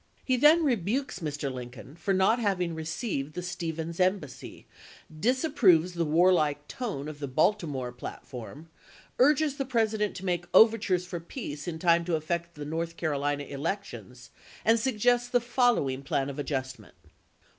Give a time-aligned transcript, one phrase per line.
[0.25, 1.53] He then rebukes Mr.
[1.53, 4.65] Lin coln for not having received the Stephens embassy,
[5.19, 8.67] disapproves the warlike tone of the Baltimore plat form,
[9.19, 13.43] urges the President to make overtures for peace in time to affect the North Carolina
[13.43, 14.31] elections,
[14.65, 17.11] and suggests the following plan of adjustment: 1.